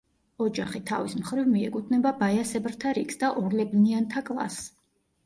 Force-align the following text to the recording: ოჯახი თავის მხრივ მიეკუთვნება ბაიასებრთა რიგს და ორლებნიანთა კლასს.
ოჯახი 0.43 0.79
თავის 0.91 1.11
მხრივ 1.19 1.51
მიეკუთვნება 1.51 2.13
ბაიასებრთა 2.21 2.95
რიგს 2.99 3.21
და 3.25 3.29
ორლებნიანთა 3.43 4.25
კლასს. 4.31 4.73